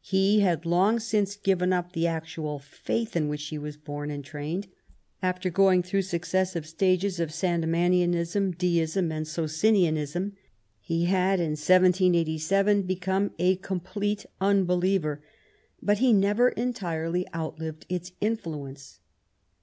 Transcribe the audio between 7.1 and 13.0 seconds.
of Sandemanian* ism. Deism, and Socinianism, he had, in 1787,